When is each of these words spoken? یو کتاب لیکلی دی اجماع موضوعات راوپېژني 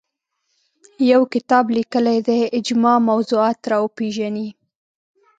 یو 1.11 1.21
کتاب 1.33 1.65
لیکلی 1.77 2.19
دی 2.27 2.39
اجماع 2.57 2.97
موضوعات 3.09 3.59
راوپېژني 3.71 4.47